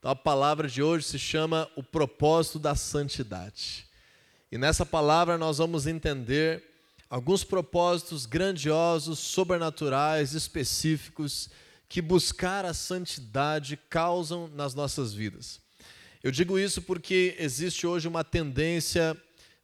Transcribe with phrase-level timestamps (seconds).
[0.00, 3.86] Então, a palavra de hoje se chama o propósito da santidade.
[4.50, 6.64] E nessa palavra nós vamos entender
[7.10, 11.50] alguns propósitos grandiosos, sobrenaturais, específicos
[11.86, 15.60] que buscar a santidade causam nas nossas vidas.
[16.22, 19.14] Eu digo isso porque existe hoje uma tendência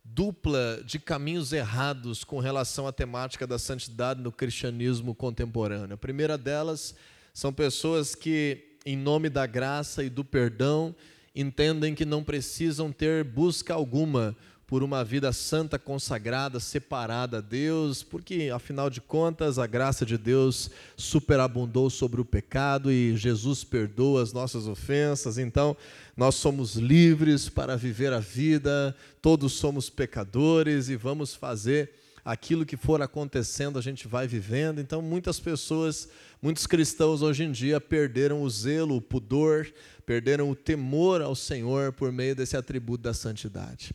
[0.04, 5.94] dupla de caminhos errados com relação à temática da santidade no cristianismo contemporâneo.
[5.94, 6.94] A primeira delas
[7.32, 10.94] são pessoas que, em nome da graça e do perdão,
[11.34, 18.04] entendem que não precisam ter busca alguma por uma vida santa, consagrada, separada a Deus,
[18.04, 24.22] porque afinal de contas a graça de Deus superabundou sobre o pecado e Jesus perdoa
[24.22, 25.76] as nossas ofensas, então
[26.16, 32.76] nós somos livres para viver a vida, todos somos pecadores e vamos fazer aquilo que
[32.76, 34.80] for acontecendo, a gente vai vivendo.
[34.80, 36.08] Então muitas pessoas,
[36.42, 39.72] muitos cristãos hoje em dia perderam o zelo, o pudor,
[40.04, 43.94] perderam o temor ao Senhor por meio desse atributo da santidade.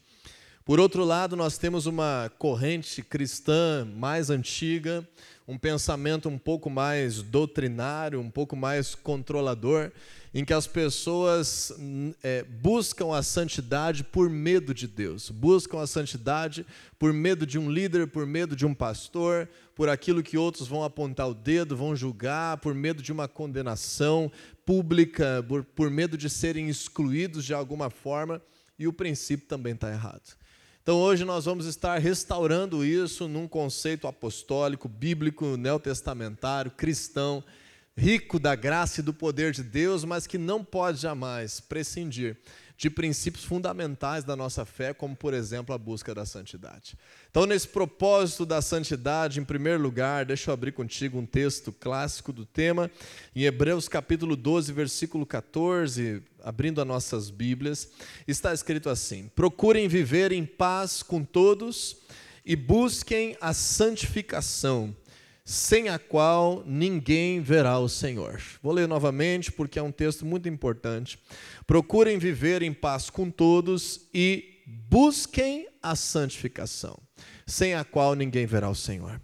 [0.64, 5.06] Por outro lado, nós temos uma corrente cristã mais antiga,
[5.46, 9.92] um pensamento um pouco mais doutrinário, um pouco mais controlador,
[10.34, 11.74] em que as pessoas
[12.24, 16.66] é, buscam a santidade por medo de Deus, buscam a santidade
[16.98, 20.84] por medo de um líder, por medo de um pastor, por aquilo que outros vão
[20.84, 24.32] apontar o dedo, vão julgar, por medo de uma condenação
[24.66, 28.42] pública, por, por medo de serem excluídos de alguma forma,
[28.80, 30.38] e o princípio também está errado.
[30.82, 37.44] Então hoje nós vamos estar restaurando isso num conceito apostólico, bíblico, neotestamentário, cristão,
[37.98, 42.38] rico da graça e do poder de Deus, mas que não pode jamais prescindir
[42.82, 46.98] de princípios fundamentais da nossa fé, como por exemplo a busca da santidade.
[47.30, 52.34] Então, nesse propósito da santidade, em primeiro lugar, deixa eu abrir contigo um texto clássico
[52.34, 52.90] do tema,
[53.36, 57.88] em Hebreus capítulo 12, versículo 14, abrindo as nossas Bíblias,
[58.28, 61.98] está escrito assim: Procurem viver em paz com todos
[62.44, 64.96] e busquem a santificação
[65.52, 68.42] sem a qual ninguém verá o Senhor.
[68.64, 71.20] Vou ler novamente porque é um texto muito importante.
[71.68, 76.98] Procurem viver em paz com todos e busquem a santificação,
[77.46, 79.20] sem a qual ninguém verá o Senhor.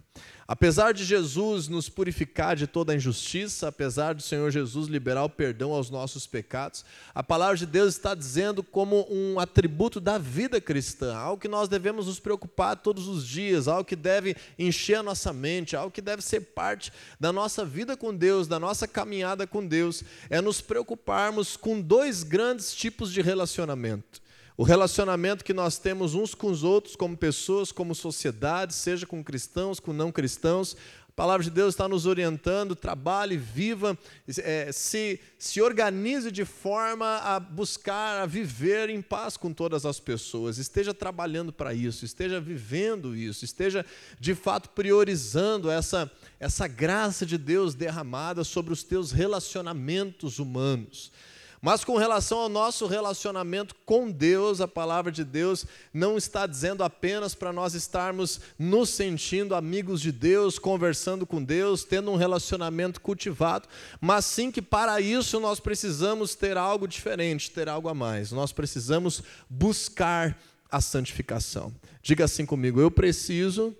[0.50, 5.72] Apesar de Jesus nos purificar de toda injustiça, apesar do Senhor Jesus liberar o perdão
[5.72, 11.14] aos nossos pecados, a palavra de Deus está dizendo como um atributo da vida cristã,
[11.14, 15.34] algo que nós devemos nos preocupar todos os dias, algo que deve encher a nossa
[15.34, 19.66] mente, algo que deve ser parte da nossa vida com Deus, da nossa caminhada com
[19.66, 24.26] Deus, é nos preocuparmos com dois grandes tipos de relacionamento
[24.58, 29.22] o relacionamento que nós temos uns com os outros, como pessoas, como sociedade, seja com
[29.22, 30.76] cristãos, com não cristãos.
[31.08, 33.96] A palavra de Deus está nos orientando, trabalhe, viva,
[34.38, 40.00] é, se, se organize de forma a buscar, a viver em paz com todas as
[40.00, 40.58] pessoas.
[40.58, 43.86] Esteja trabalhando para isso, esteja vivendo isso, esteja
[44.18, 51.12] de fato priorizando essa, essa graça de Deus derramada sobre os teus relacionamentos humanos.
[51.60, 56.84] Mas com relação ao nosso relacionamento com Deus, a palavra de Deus não está dizendo
[56.84, 63.00] apenas para nós estarmos nos sentindo amigos de Deus, conversando com Deus, tendo um relacionamento
[63.00, 63.68] cultivado,
[64.00, 68.30] mas sim que para isso nós precisamos ter algo diferente, ter algo a mais.
[68.30, 70.38] Nós precisamos buscar
[70.70, 71.74] a santificação.
[72.02, 73.74] Diga assim comigo: eu preciso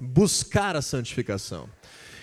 [0.00, 1.68] buscar a santificação.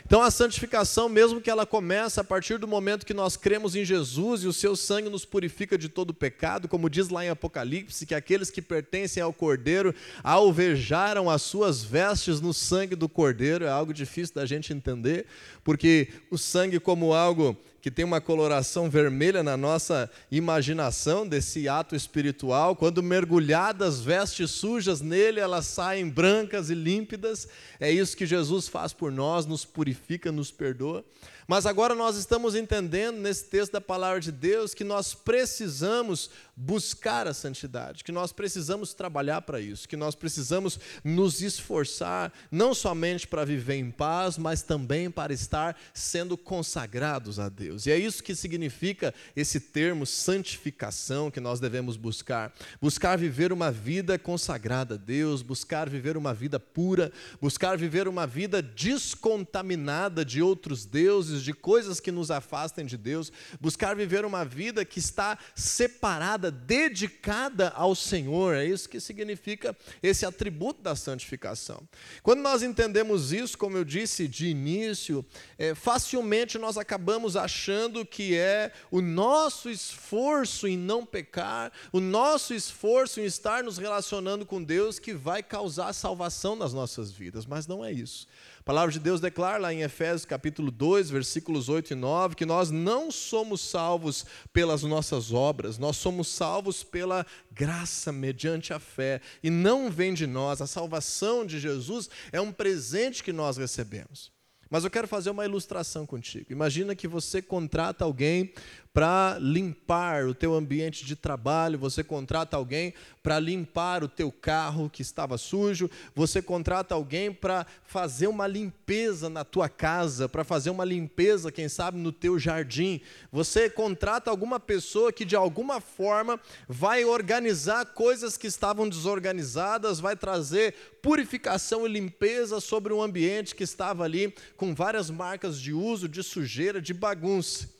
[0.05, 3.83] Então a santificação, mesmo que ela comece a partir do momento que nós cremos em
[3.83, 8.05] Jesus e o seu sangue nos purifica de todo pecado, como diz lá em Apocalipse,
[8.05, 13.69] que aqueles que pertencem ao Cordeiro alvejaram as suas vestes no sangue do Cordeiro, é
[13.69, 15.25] algo difícil da gente entender,
[15.63, 21.95] porque o sangue como algo que tem uma coloração vermelha na nossa imaginação desse ato
[21.95, 22.75] espiritual.
[22.75, 27.47] Quando mergulhadas, vestes sujas nele, elas saem brancas e límpidas.
[27.79, 31.05] É isso que Jesus faz por nós, nos purifica, nos perdoa.
[31.47, 37.27] Mas agora nós estamos entendendo nesse texto da palavra de Deus que nós precisamos buscar
[37.27, 43.27] a santidade, que nós precisamos trabalhar para isso, que nós precisamos nos esforçar, não somente
[43.27, 47.74] para viver em paz, mas também para estar sendo consagrados a Deus.
[47.85, 52.53] E é isso que significa esse termo santificação que nós devemos buscar.
[52.81, 57.11] Buscar viver uma vida consagrada a Deus, buscar viver uma vida pura,
[57.41, 62.97] buscar viver uma vida descontaminada de outros deuses deuses, de coisas que nos afastem de
[62.97, 68.55] Deus, buscar viver uma vida que está separada, dedicada ao Senhor.
[68.55, 71.87] É isso que significa esse atributo da santificação.
[72.21, 75.25] Quando nós entendemos isso, como eu disse de início,
[75.57, 77.64] é, facilmente nós acabamos achando
[78.05, 84.45] que é o nosso esforço em não pecar, o nosso esforço em estar nos relacionando
[84.45, 88.27] com Deus que vai causar salvação nas nossas vidas, mas não é isso.
[88.59, 92.45] A palavra de Deus declara lá em Efésios capítulo 2, versículos 8 e 9, que
[92.45, 99.21] nós não somos salvos pelas nossas obras, nós somos salvos pela graça mediante a fé,
[99.43, 104.34] e não vem de nós, a salvação de Jesus é um presente que nós recebemos.
[104.75, 106.47] Mas eu quero fazer uma ilustração contigo.
[106.49, 108.51] Imagina que você contrata alguém
[108.95, 114.89] para limpar o teu ambiente de trabalho, você contrata alguém para limpar o teu carro
[114.89, 120.69] que estava sujo, você contrata alguém para fazer uma limpeza na tua casa, para fazer
[120.69, 123.01] uma limpeza, quem sabe, no teu jardim.
[123.33, 130.15] Você contrata alguma pessoa que de alguma forma vai organizar coisas que estavam desorganizadas, vai
[130.15, 136.07] trazer purificação e limpeza sobre um ambiente que estava ali com várias marcas de uso,
[136.07, 137.74] de sujeira, de bagunça.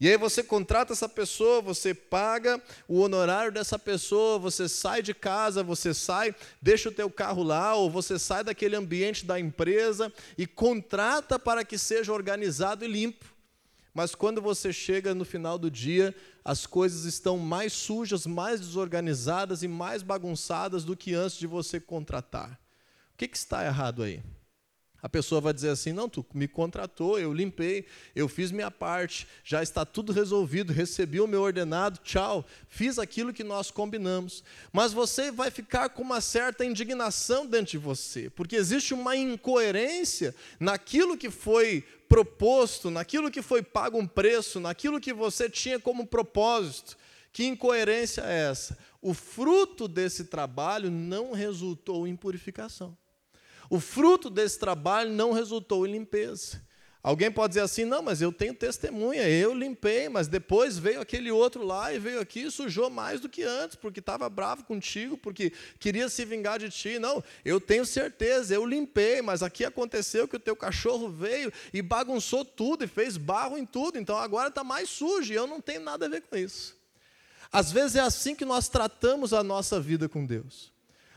[0.00, 5.12] E aí você contrata essa pessoa, você paga o honorário dessa pessoa, você sai de
[5.12, 10.10] casa, você sai, deixa o teu carro lá, ou você sai daquele ambiente da empresa
[10.38, 13.26] e contrata para que seja organizado e limpo.
[13.92, 19.62] Mas quando você chega no final do dia, as coisas estão mais sujas, mais desorganizadas
[19.62, 22.52] e mais bagunçadas do que antes de você contratar.
[23.12, 24.22] O que, que está errado aí?
[25.02, 29.26] A pessoa vai dizer assim: não, tu me contratou, eu limpei, eu fiz minha parte,
[29.42, 34.44] já está tudo resolvido, recebi o meu ordenado, tchau, fiz aquilo que nós combinamos.
[34.72, 40.34] Mas você vai ficar com uma certa indignação dentro de você, porque existe uma incoerência
[40.58, 46.06] naquilo que foi proposto, naquilo que foi pago um preço, naquilo que você tinha como
[46.06, 46.96] propósito.
[47.32, 48.76] Que incoerência é essa?
[49.00, 52.96] O fruto desse trabalho não resultou em purificação.
[53.70, 56.60] O fruto desse trabalho não resultou em limpeza.
[57.02, 61.30] Alguém pode dizer assim: não, mas eu tenho testemunha, eu limpei, mas depois veio aquele
[61.30, 65.16] outro lá e veio aqui e sujou mais do que antes, porque estava bravo contigo,
[65.16, 66.98] porque queria se vingar de ti.
[66.98, 71.80] Não, eu tenho certeza, eu limpei, mas aqui aconteceu que o teu cachorro veio e
[71.80, 75.60] bagunçou tudo e fez barro em tudo, então agora está mais sujo e eu não
[75.60, 76.76] tenho nada a ver com isso.
[77.50, 80.70] Às vezes é assim que nós tratamos a nossa vida com Deus.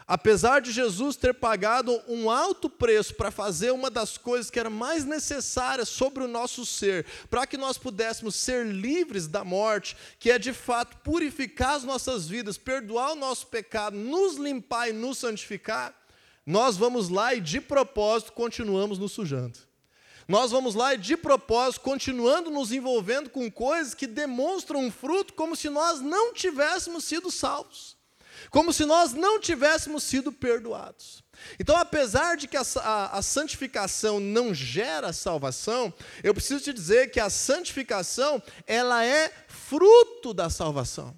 [0.05, 4.69] Apesar de Jesus ter pagado um alto preço para fazer uma das coisas que era
[4.69, 10.29] mais necessárias sobre o nosso ser, para que nós pudéssemos ser livres da morte, que
[10.29, 15.19] é de fato purificar as nossas vidas, perdoar o nosso pecado, nos limpar e nos
[15.19, 15.93] santificar,
[16.45, 19.57] nós vamos lá e de propósito continuamos nos sujando.
[20.27, 25.33] Nós vamos lá e de propósito continuando nos envolvendo com coisas que demonstram um fruto
[25.33, 27.92] como se nós não tivéssemos sido salvos
[28.53, 31.23] como se nós não tivéssemos sido perdoados.
[31.59, 35.91] Então, apesar de que a, a, a, santificação não gera salvação,
[36.23, 41.17] eu preciso te dizer que a santificação, ela é fruto da salvação.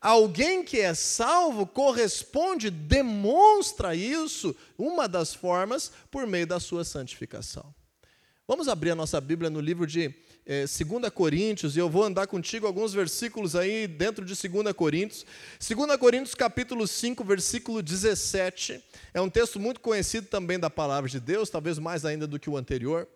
[0.00, 7.72] Alguém que é salvo corresponde, demonstra isso, uma das formas, por meio da sua santificação.
[8.48, 10.12] Vamos abrir a nossa Bíblia no livro de
[10.46, 15.26] é, 2 Coríntios, e eu vou andar contigo alguns versículos aí dentro de 2 Coríntios.
[15.58, 18.80] 2 Coríntios, capítulo 5, versículo 17.
[19.12, 22.48] É um texto muito conhecido também da palavra de Deus, talvez mais ainda do que
[22.48, 23.08] o anterior.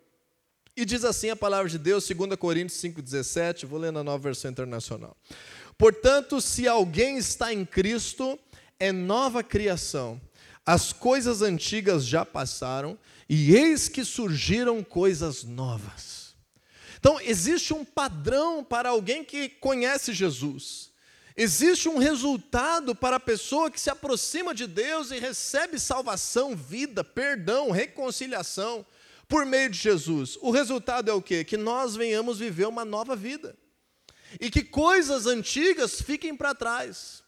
[0.76, 4.50] E diz assim a palavra de Deus, 2 Coríntios 5,17, vou ler na nova versão
[4.50, 5.16] internacional.
[5.78, 8.38] Portanto, se alguém está em Cristo,
[8.78, 10.20] é nova criação.
[10.66, 16.29] As coisas antigas já passaram, e eis que surgiram coisas novas.
[17.00, 20.90] Então, existe um padrão para alguém que conhece Jesus.
[21.34, 27.02] Existe um resultado para a pessoa que se aproxima de Deus e recebe salvação, vida,
[27.02, 28.84] perdão, reconciliação
[29.26, 30.36] por meio de Jesus.
[30.42, 31.42] O resultado é o quê?
[31.42, 33.56] Que nós venhamos viver uma nova vida.
[34.38, 37.22] E que coisas antigas fiquem para trás.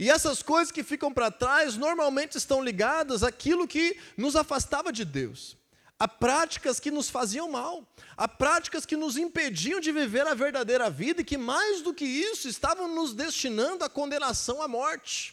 [0.00, 5.04] E essas coisas que ficam para trás normalmente estão ligadas àquilo que nos afastava de
[5.04, 5.61] Deus
[6.02, 10.90] a práticas que nos faziam mal, a práticas que nos impediam de viver a verdadeira
[10.90, 15.32] vida e que, mais do que isso, estavam nos destinando à condenação à morte.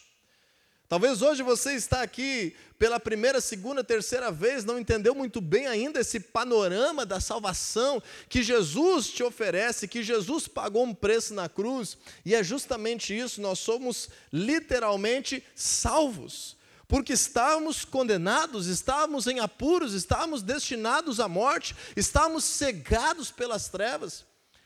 [0.87, 6.01] Talvez hoje você está aqui pela primeira, segunda, terceira vez, não entendeu muito bem ainda
[6.01, 7.99] esse panorama da salvação
[8.29, 13.41] que Jesus te oferece, que Jesus pagou um preço na cruz, e é justamente isso,
[13.41, 16.58] nós somos literalmente salvos
[16.89, 24.25] porque estávamos condenados, estávamos em apuros, estávamos destinados à morte, estávamos cegados pelas trevas.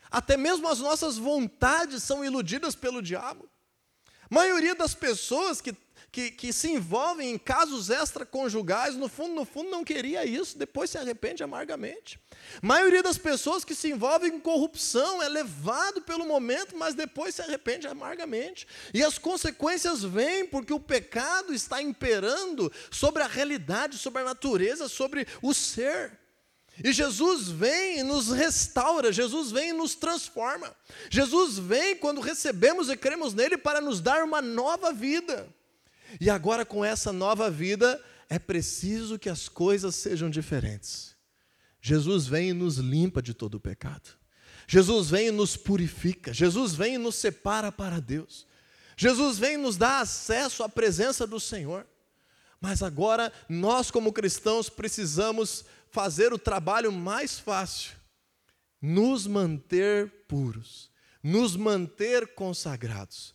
[0.10, 3.50] Até mesmo as nossas vontades são iludidas pelo diabo.
[4.30, 5.76] A maioria das pessoas que
[6.14, 10.92] que, que se envolvem em casos extraconjugais, no fundo, no fundo, não queria isso, depois
[10.92, 12.20] se arrepende amargamente.
[12.62, 17.34] A maioria das pessoas que se envolvem em corrupção é levado pelo momento, mas depois
[17.34, 18.68] se arrepende amargamente.
[18.94, 24.88] E as consequências vêm porque o pecado está imperando sobre a realidade, sobre a natureza,
[24.88, 26.23] sobre o ser.
[26.82, 30.74] E Jesus vem e nos restaura, Jesus vem e nos transforma.
[31.10, 35.48] Jesus vem quando recebemos e cremos nele para nos dar uma nova vida.
[36.20, 41.16] E agora, com essa nova vida, é preciso que as coisas sejam diferentes.
[41.82, 44.10] Jesus vem e nos limpa de todo o pecado.
[44.68, 46.34] Jesus vem e nos purifica.
[46.34, 48.48] Jesus vem e nos separa para Deus.
[48.96, 51.86] Jesus vem e nos dá acesso à presença do Senhor.
[52.62, 57.94] Mas agora, nós, como cristãos, precisamos fazer o trabalho mais fácil:
[58.82, 63.34] nos manter puros, nos manter consagrados.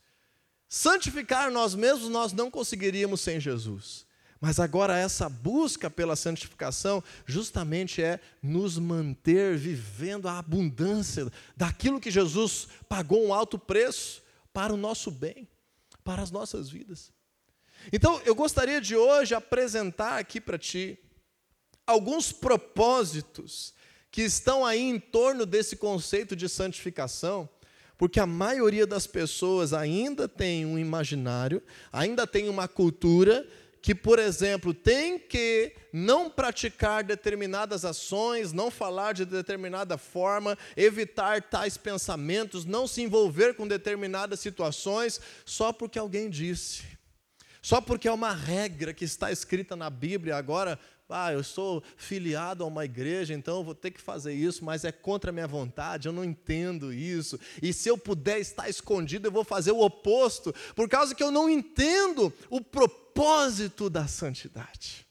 [0.68, 4.06] Santificar nós mesmos nós não conseguiríamos sem Jesus.
[4.40, 12.10] Mas agora essa busca pela santificação justamente é nos manter vivendo a abundância daquilo que
[12.10, 14.22] Jesus pagou um alto preço
[14.52, 15.48] para o nosso bem,
[16.04, 17.10] para as nossas vidas.
[17.92, 20.98] Então, eu gostaria de hoje apresentar aqui para ti
[21.88, 23.74] alguns propósitos
[24.10, 27.48] que estão aí em torno desse conceito de santificação
[27.98, 31.60] porque a maioria das pessoas ainda tem um imaginário,
[31.92, 33.44] ainda tem uma cultura
[33.82, 41.42] que, por exemplo, tem que não praticar determinadas ações, não falar de determinada forma, evitar
[41.42, 46.84] tais pensamentos, não se envolver com determinadas situações, só porque alguém disse.
[47.60, 50.78] Só porque é uma regra que está escrita na Bíblia, agora
[51.08, 54.92] ah, eu sou filiado a uma igreja, então vou ter que fazer isso, mas é
[54.92, 57.38] contra a minha vontade, eu não entendo isso.
[57.62, 61.30] E se eu puder estar escondido, eu vou fazer o oposto, por causa que eu
[61.30, 65.07] não entendo o propósito da santidade.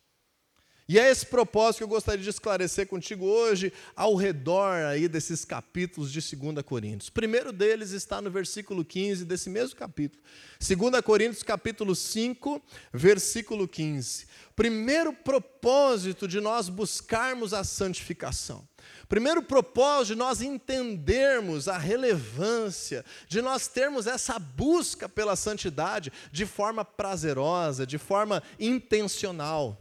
[0.90, 5.44] E é esse propósito que eu gostaria de esclarecer contigo hoje, ao redor aí desses
[5.44, 7.10] capítulos de 2 Coríntios.
[7.10, 10.24] O primeiro deles está no versículo 15 desse mesmo capítulo.
[10.66, 12.62] 2 Coríntios, capítulo 5,
[12.94, 14.28] versículo 15.
[14.56, 18.66] Primeiro propósito de nós buscarmos a santificação.
[19.10, 26.46] Primeiro propósito de nós entendermos a relevância, de nós termos essa busca pela santidade de
[26.46, 29.78] forma prazerosa, de forma intencional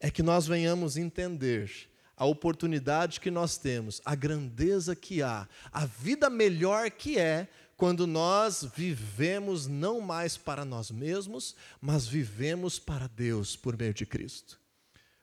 [0.00, 1.70] é que nós venhamos entender
[2.16, 8.08] a oportunidade que nós temos, a grandeza que há, a vida melhor que é quando
[8.08, 14.58] nós vivemos não mais para nós mesmos, mas vivemos para Deus por meio de Cristo.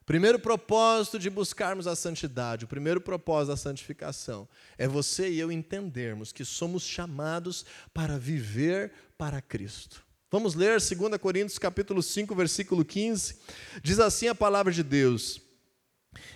[0.05, 5.51] Primeiro propósito de buscarmos a santidade, o primeiro propósito da santificação, é você e eu
[5.51, 10.04] entendermos que somos chamados para viver para Cristo.
[10.31, 13.35] Vamos ler 2 Coríntios capítulo 5, versículo 15.
[13.83, 15.39] Diz assim a palavra de Deus: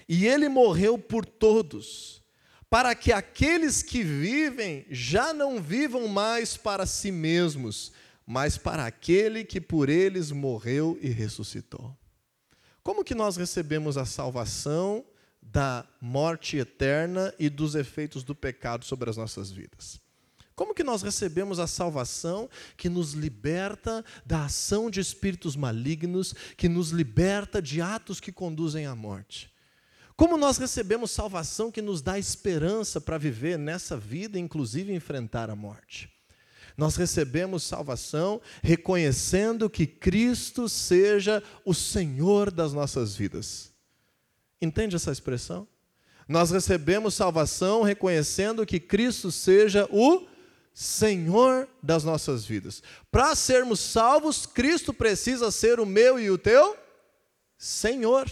[0.07, 2.21] E ele morreu por todos,
[2.69, 7.91] para que aqueles que vivem já não vivam mais para si mesmos,
[8.25, 11.97] mas para aquele que por eles morreu e ressuscitou.
[12.83, 15.03] Como que nós recebemos a salvação
[15.41, 19.99] da morte eterna e dos efeitos do pecado sobre as nossas vidas?
[20.59, 26.67] Como que nós recebemos a salvação que nos liberta da ação de espíritos malignos, que
[26.67, 29.49] nos liberta de atos que conduzem à morte?
[30.17, 35.55] Como nós recebemos salvação que nos dá esperança para viver nessa vida, inclusive enfrentar a
[35.55, 36.11] morte?
[36.75, 43.71] Nós recebemos salvação reconhecendo que Cristo seja o Senhor das nossas vidas.
[44.61, 45.65] Entende essa expressão?
[46.27, 50.38] Nós recebemos salvação reconhecendo que Cristo seja o Senhor
[51.83, 52.81] das nossas vidas.
[53.11, 56.77] Para sermos salvos, Cristo precisa ser o meu e o teu
[57.57, 58.31] Senhor.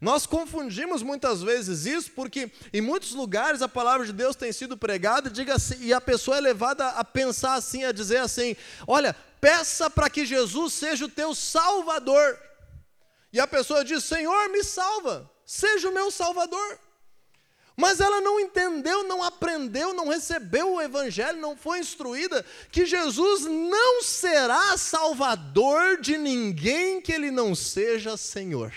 [0.00, 4.76] Nós confundimos muitas vezes isso porque em muitos lugares a palavra de Deus tem sido
[4.76, 9.14] pregada diga assim, e a pessoa é levada a pensar assim, a dizer assim: olha,
[9.40, 12.36] peça para que Jesus seja o teu Salvador.
[13.32, 16.80] E a pessoa diz: Senhor, me salva, seja o meu Salvador.
[17.80, 23.44] Mas ela não entendeu, não aprendeu, não recebeu o Evangelho, não foi instruída que Jesus
[23.44, 28.74] não será salvador de ninguém que ele não seja Senhor.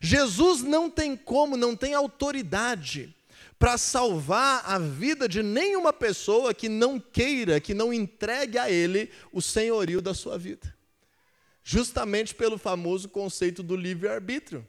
[0.00, 3.14] Jesus não tem como, não tem autoridade
[3.60, 9.08] para salvar a vida de nenhuma pessoa que não queira, que não entregue a Ele
[9.32, 10.74] o senhorio da sua vida.
[11.62, 14.66] justamente pelo famoso conceito do livre-arbítrio.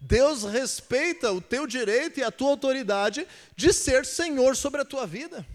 [0.00, 5.06] Deus respeita o teu direito e a tua autoridade de ser senhor sobre a tua
[5.06, 5.46] vida,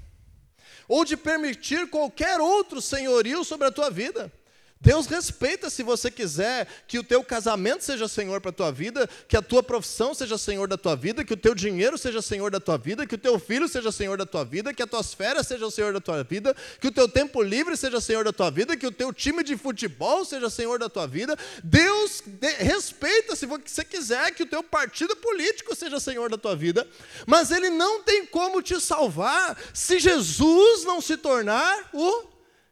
[0.88, 4.32] ou de permitir qualquer outro senhorio sobre a tua vida.
[4.80, 9.10] Deus respeita se você quiser que o teu casamento seja senhor para a tua vida,
[9.28, 12.52] que a tua profissão seja senhor da tua vida, que o teu dinheiro seja senhor
[12.52, 15.14] da tua vida, que o teu filho seja senhor da tua vida, que as tuas
[15.14, 18.52] férias sejam senhor da tua vida, que o teu tempo livre seja senhor da tua
[18.52, 21.36] vida, que o teu time de futebol seja senhor da tua vida.
[21.64, 22.22] Deus
[22.60, 26.88] respeita se você quiser que o teu partido político seja senhor da tua vida,
[27.26, 32.26] mas ele não tem como te salvar se Jesus não se tornar o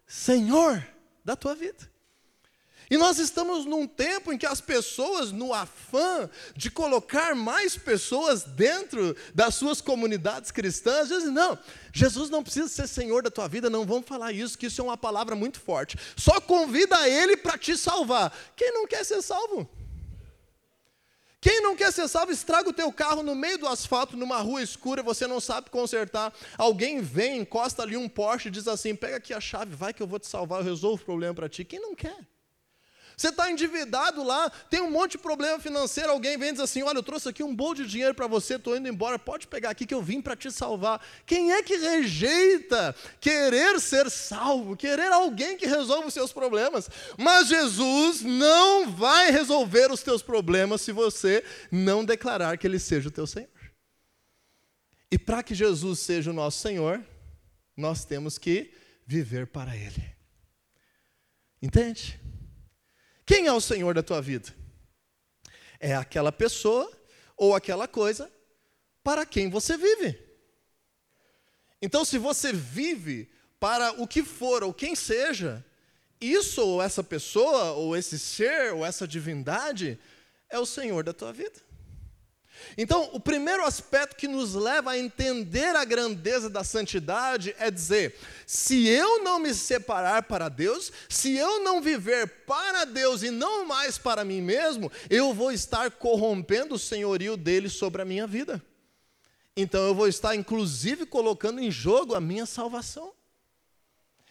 [0.06, 0.86] senhor
[1.26, 1.93] da tua vida.
[2.94, 8.44] E nós estamos num tempo em que as pessoas, no afã de colocar mais pessoas
[8.44, 11.58] dentro das suas comunidades cristãs, dizem: não,
[11.92, 14.84] Jesus não precisa ser Senhor da tua vida, não vamos falar isso, que isso é
[14.84, 15.98] uma palavra muito forte.
[16.16, 18.32] Só convida Ele para te salvar.
[18.56, 19.68] Quem não quer ser salvo?
[21.42, 24.62] Quem não quer ser salvo, estraga o teu carro no meio do asfalto, numa rua
[24.62, 26.32] escura, você não sabe consertar.
[26.60, 30.04] Alguém vem, encosta ali um Porsche e diz assim: pega aqui a chave, vai que
[30.04, 31.66] eu vou te salvar, eu resolvo o problema para ti.
[31.66, 32.32] Quem não quer?
[33.16, 36.82] Você está endividado lá, tem um monte de problema financeiro, alguém vem e diz assim:
[36.84, 39.70] Olha, eu trouxe aqui um bolo de dinheiro para você, estou indo embora, pode pegar
[39.70, 41.02] aqui que eu vim para te salvar.
[41.26, 46.90] Quem é que rejeita querer ser salvo, querer alguém que resolva os seus problemas?
[47.18, 53.10] Mas Jesus não vai resolver os teus problemas se você não declarar que Ele seja
[53.10, 53.50] o teu Senhor.
[55.12, 57.04] E para que Jesus seja o nosso Senhor,
[57.78, 58.74] nós temos que
[59.06, 60.04] viver para Ele.
[61.62, 62.20] Entende?
[63.26, 64.54] Quem é o Senhor da tua vida?
[65.80, 66.92] É aquela pessoa
[67.38, 68.32] ou aquela coisa
[69.04, 70.18] para quem você vive.
[71.82, 75.64] Então, se você vive para o que for ou quem seja,
[76.20, 80.00] isso ou essa pessoa, ou esse ser, ou essa divindade,
[80.50, 81.60] é o Senhor da tua vida.
[82.78, 88.16] Então, o primeiro aspecto que nos leva a entender a grandeza da santidade é dizer:
[88.46, 93.66] se eu não me separar para Deus, se eu não viver para Deus e não
[93.66, 98.64] mais para mim mesmo, eu vou estar corrompendo o senhorio dele sobre a minha vida.
[99.56, 103.14] Então, eu vou estar, inclusive, colocando em jogo a minha salvação.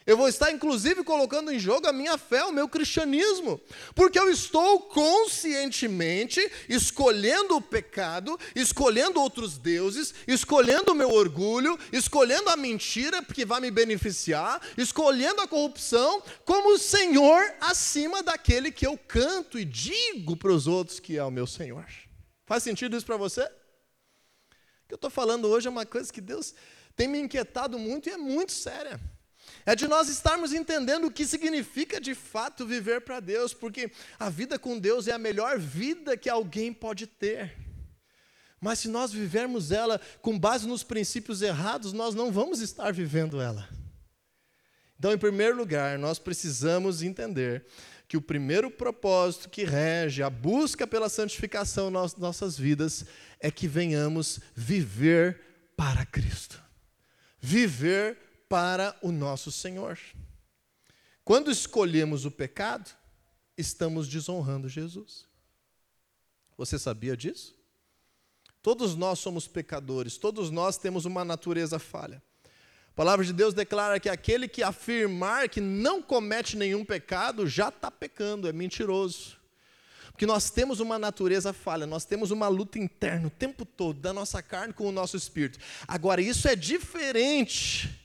[0.06, 3.60] Eu vou estar, inclusive, colocando em jogo a minha fé, o meu cristianismo,
[3.94, 12.50] porque eu estou conscientemente escolhendo o pecado, escolhendo outros deuses, escolhendo o meu orgulho, escolhendo
[12.50, 18.98] a mentira que vai me beneficiar, escolhendo a corrupção como Senhor acima daquele que eu
[18.98, 21.86] canto e digo para os outros que é o meu Senhor.
[22.44, 23.42] Faz sentido isso para você?
[23.42, 26.54] O que eu estou falando hoje é uma coisa que Deus
[26.96, 29.00] tem me inquietado muito e é muito séria.
[29.64, 34.28] É de nós estarmos entendendo o que significa de fato viver para Deus, porque a
[34.28, 37.56] vida com Deus é a melhor vida que alguém pode ter.
[38.60, 43.40] Mas se nós vivermos ela com base nos princípios errados, nós não vamos estar vivendo
[43.40, 43.68] ela.
[44.98, 47.66] Então, em primeiro lugar, nós precisamos entender
[48.06, 53.04] que o primeiro propósito que rege a busca pela santificação nas nossas vidas
[53.40, 55.40] é que venhamos viver
[55.76, 56.62] para Cristo.
[57.40, 58.16] Viver
[58.52, 59.98] para o nosso Senhor.
[61.24, 62.90] Quando escolhemos o pecado,
[63.56, 65.24] estamos desonrando Jesus.
[66.58, 67.56] Você sabia disso?
[68.60, 72.22] Todos nós somos pecadores, todos nós temos uma natureza falha.
[72.88, 77.70] A palavra de Deus declara que aquele que afirmar que não comete nenhum pecado já
[77.70, 79.38] está pecando, é mentiroso.
[80.10, 84.12] Porque nós temos uma natureza falha, nós temos uma luta interna o tempo todo da
[84.12, 85.58] nossa carne com o nosso espírito.
[85.88, 88.01] Agora, isso é diferente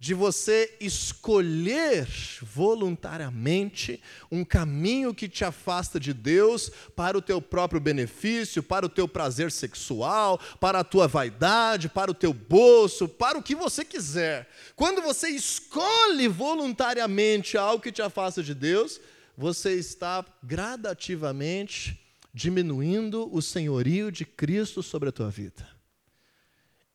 [0.00, 2.06] de você escolher
[2.40, 8.88] voluntariamente um caminho que te afasta de Deus para o teu próprio benefício, para o
[8.88, 13.84] teu prazer sexual, para a tua vaidade, para o teu bolso, para o que você
[13.84, 14.48] quiser.
[14.76, 19.00] Quando você escolhe voluntariamente algo que te afasta de Deus,
[19.36, 22.00] você está gradativamente
[22.32, 25.77] diminuindo o senhorio de Cristo sobre a tua vida.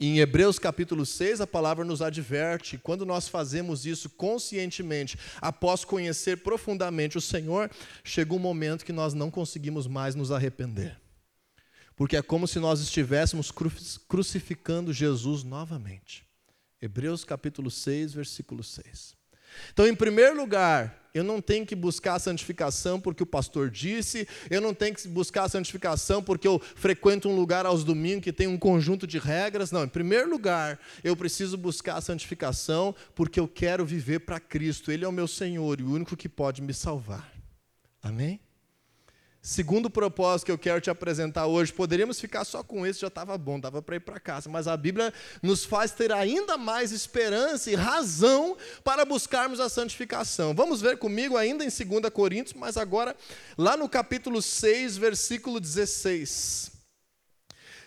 [0.06, 6.40] Em Hebreus capítulo 6, a palavra nos adverte, quando nós fazemos isso conscientemente, após conhecer
[6.44, 7.72] profundamente o Senhor,
[8.04, 11.00] chega um momento que nós não conseguimos mais nos arrepender.
[11.96, 13.50] Porque é como se nós estivéssemos
[14.06, 16.26] crucificando Jesus novamente.
[16.82, 19.16] Hebreus capítulo 6, versículo 6.
[19.72, 24.28] Então, em primeiro lugar, eu não tenho que buscar a santificação porque o pastor disse,
[24.50, 28.34] eu não tenho que buscar a santificação porque eu frequento um lugar aos domingos que
[28.34, 29.72] tem um conjunto de regras.
[29.72, 34.92] Não, em primeiro lugar, eu preciso buscar a santificação porque eu quero viver para Cristo.
[34.92, 37.32] Ele é o meu Senhor e o único que pode me salvar.
[38.02, 38.40] Amém?
[39.46, 43.38] Segundo propósito que eu quero te apresentar hoje, poderíamos ficar só com esse, já estava
[43.38, 47.70] bom, dava para ir para casa, mas a Bíblia nos faz ter ainda mais esperança
[47.70, 50.56] e razão para buscarmos a santificação.
[50.56, 53.18] Vamos ver comigo ainda em 2 Coríntios, mas agora
[53.58, 56.73] lá no capítulo 6, versículo 16.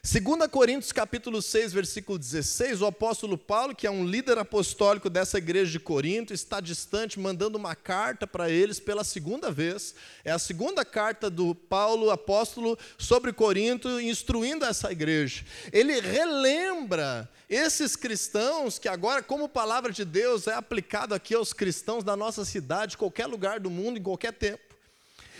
[0.09, 5.37] 2 Coríntios capítulo 6, versículo 16, o apóstolo Paulo, que é um líder apostólico dessa
[5.37, 9.97] igreja de Corinto, está distante, mandando uma carta para eles pela segunda vez.
[10.25, 15.45] É a segunda carta do Paulo, apóstolo, sobre Corinto, instruindo essa igreja.
[15.73, 22.05] Ele relembra esses cristãos, que agora, como palavra de Deus, é aplicado aqui aos cristãos
[22.05, 24.66] da nossa cidade, qualquer lugar do mundo, em qualquer tempo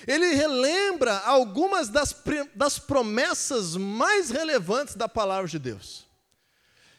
[0.07, 2.15] ele relembra algumas das,
[2.55, 6.05] das promessas mais relevantes da palavra de Deus,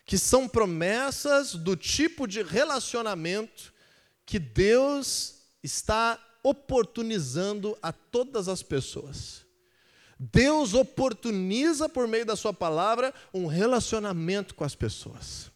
[0.05, 3.73] que são promessas do tipo de relacionamento
[4.25, 9.45] que Deus está oportunizando a todas as pessoas.
[10.19, 15.51] Deus oportuniza por meio da Sua palavra um relacionamento com as pessoas.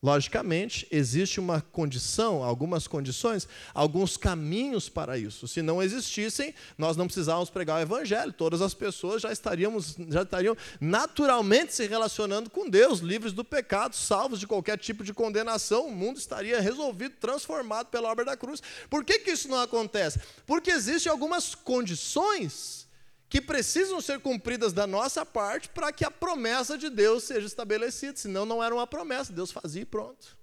[0.00, 5.48] Logicamente, existe uma condição, algumas condições, alguns caminhos para isso.
[5.48, 8.32] Se não existissem, nós não precisávamos pregar o evangelho.
[8.32, 13.96] Todas as pessoas já estaríamos, já estariam naturalmente se relacionando com Deus, livres do pecado,
[13.96, 15.88] salvos de qualquer tipo de condenação.
[15.88, 18.62] O mundo estaria resolvido, transformado pela obra da cruz.
[18.88, 20.20] Por que, que isso não acontece?
[20.46, 22.87] Porque existem algumas condições
[23.28, 28.16] que precisam ser cumpridas da nossa parte para que a promessa de Deus seja estabelecida,
[28.16, 30.38] senão não era uma promessa, Deus fazia e pronto.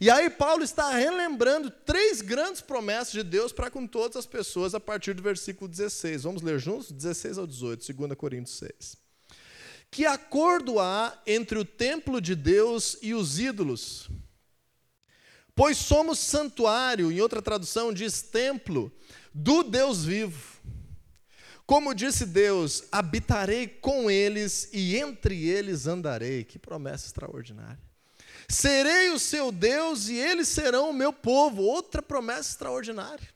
[0.00, 4.74] E aí Paulo está relembrando três grandes promessas de Deus para com todas as pessoas
[4.74, 6.22] a partir do versículo 16.
[6.24, 6.92] Vamos ler juntos?
[6.92, 8.96] 16 ao 18, 2 Coríntios 6.
[9.90, 14.08] Que acordo há entre o templo de Deus e os ídolos?
[15.54, 18.92] Pois somos santuário, em outra tradução diz templo,
[19.34, 20.58] do Deus vivo.
[21.68, 26.42] Como disse Deus, habitarei com eles e entre eles andarei.
[26.42, 27.78] Que promessa extraordinária.
[28.48, 31.60] Serei o seu Deus e eles serão o meu povo.
[31.60, 33.28] Outra promessa extraordinária.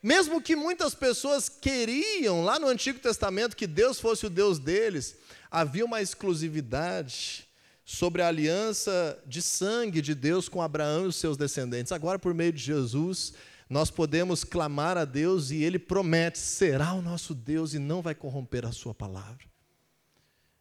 [0.00, 5.16] Mesmo que muitas pessoas queriam, lá no Antigo Testamento, que Deus fosse o Deus deles,
[5.50, 7.48] havia uma exclusividade
[7.84, 11.90] sobre a aliança de sangue de Deus com Abraão e os seus descendentes.
[11.90, 13.34] Agora, por meio de Jesus,
[13.68, 18.14] nós podemos clamar a Deus e Ele promete: será o nosso Deus e não vai
[18.14, 19.44] corromper a Sua palavra.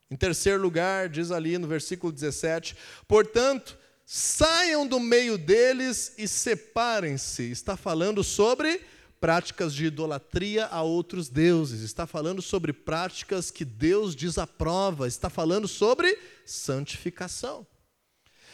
[0.09, 2.75] Em terceiro lugar, diz ali no versículo 17:
[3.07, 7.49] portanto, saiam do meio deles e separem-se.
[7.49, 8.81] Está falando sobre
[9.19, 15.67] práticas de idolatria a outros deuses, está falando sobre práticas que Deus desaprova, está falando
[15.67, 17.65] sobre santificação.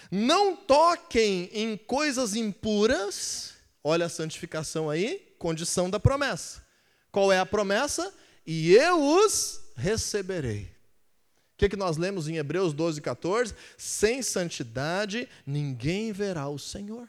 [0.09, 3.50] Não toquem em coisas impuras
[3.83, 6.63] Olha a santificação aí, condição da promessa.
[7.11, 8.13] Qual é a promessa?
[8.45, 10.63] E eu os receberei.
[10.63, 13.53] O que, que nós lemos em Hebreus 12, 14?
[13.77, 17.07] Sem santidade ninguém verá o Senhor.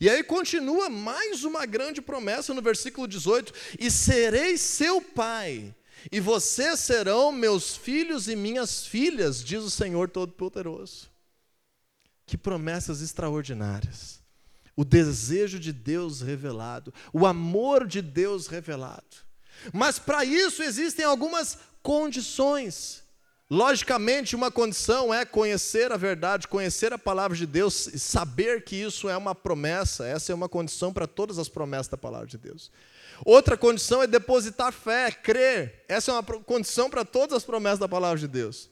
[0.00, 5.74] E aí continua mais uma grande promessa no versículo 18: E serei seu pai,
[6.10, 11.08] e vocês serão meus filhos e minhas filhas, diz o Senhor Todo-Poderoso.
[12.26, 14.17] Que promessas extraordinárias
[14.78, 19.02] o desejo de Deus revelado, o amor de Deus revelado.
[19.72, 23.02] Mas para isso existem algumas condições.
[23.50, 29.08] Logicamente, uma condição é conhecer a verdade, conhecer a palavra de Deus, saber que isso
[29.08, 32.70] é uma promessa, essa é uma condição para todas as promessas da palavra de Deus.
[33.24, 37.88] Outra condição é depositar fé, crer, essa é uma condição para todas as promessas da
[37.88, 38.70] palavra de Deus.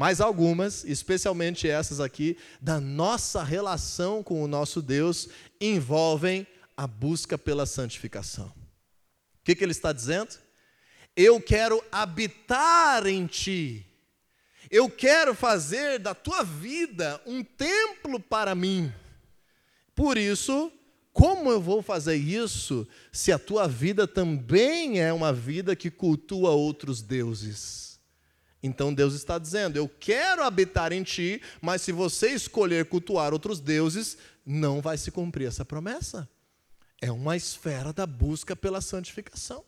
[0.00, 5.28] Mas algumas, especialmente essas aqui, da nossa relação com o nosso Deus,
[5.60, 8.46] envolvem a busca pela santificação.
[8.46, 10.38] O que, que ele está dizendo?
[11.14, 13.86] Eu quero habitar em ti.
[14.70, 18.90] Eu quero fazer da tua vida um templo para mim.
[19.94, 20.72] Por isso,
[21.12, 26.52] como eu vou fazer isso se a tua vida também é uma vida que cultua
[26.52, 27.89] outros deuses?
[28.62, 33.60] Então Deus está dizendo: Eu quero habitar em ti, mas se você escolher cultuar outros
[33.60, 36.28] deuses, não vai se cumprir essa promessa.
[37.00, 39.64] É uma esfera da busca pela santificação.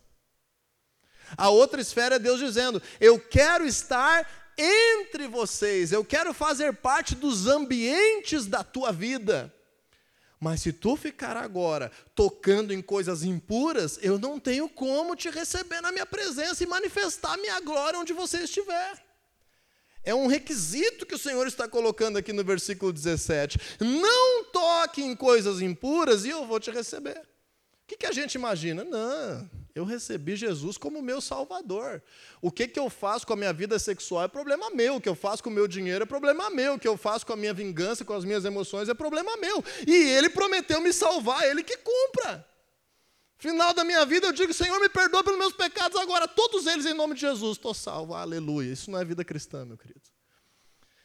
[1.37, 4.29] A outra esfera é Deus dizendo: Eu quero estar
[4.59, 9.53] entre vocês, eu quero fazer parte dos ambientes da tua vida.
[10.43, 15.81] Mas se tu ficar agora tocando em coisas impuras, eu não tenho como te receber
[15.81, 19.01] na minha presença e manifestar minha glória onde você estiver.
[20.03, 23.57] É um requisito que o Senhor está colocando aqui no versículo 17.
[23.79, 27.21] Não toque em coisas impuras e eu vou te receber.
[27.21, 28.83] O que, que a gente imagina?
[28.83, 32.03] Não, eu recebi Jesus como meu salvador.
[32.41, 34.97] O que, que eu faço com a minha vida sexual é problema meu.
[34.97, 36.75] O que eu faço com o meu dinheiro é problema meu.
[36.75, 39.65] O que eu faço com a minha vingança, com as minhas emoções é problema meu.
[39.87, 42.47] E ele prometeu me salvar, ele que cumpra.
[43.39, 46.87] Final da minha vida eu digo, Senhor, me perdoa pelos meus pecados agora, todos eles
[46.87, 48.73] em nome de Jesus, estou salvo, aleluia.
[48.73, 50.01] Isso não é vida cristã, meu querido.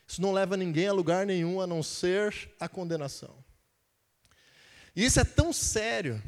[0.07, 3.43] Isso não leva ninguém a lugar nenhum a não ser a condenação.
[4.95, 6.21] E isso é tão sério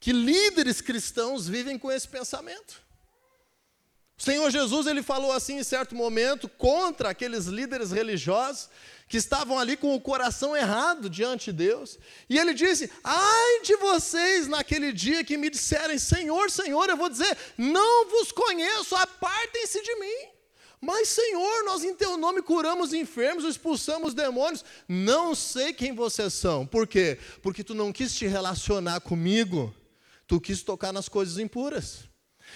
[0.00, 2.82] que líderes cristãos vivem com esse pensamento.
[4.18, 8.68] O Senhor Jesus ele falou assim em certo momento contra aqueles líderes religiosos
[9.08, 11.98] que estavam ali com o coração errado diante de Deus.
[12.28, 17.08] E ele disse: Ai de vocês naquele dia que me disserem, Senhor, Senhor, eu vou
[17.08, 20.28] dizer, não vos conheço, apartem-se de mim.
[20.80, 24.64] Mas, Senhor, nós em teu nome curamos enfermos, expulsamos demônios.
[24.88, 26.66] Não sei quem vocês são.
[26.66, 27.18] Por quê?
[27.42, 29.74] Porque tu não quis te relacionar comigo,
[30.30, 32.04] tu quis tocar nas coisas impuras.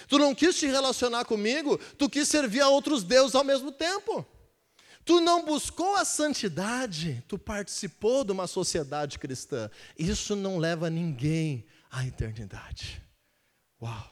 [0.07, 4.25] Tu não quis te relacionar comigo, tu quis servir a outros deuses ao mesmo tempo.
[5.05, 9.69] Tu não buscou a santidade, tu participou de uma sociedade cristã.
[9.99, 13.03] Isso não leva ninguém à eternidade.
[13.83, 14.09] Uau!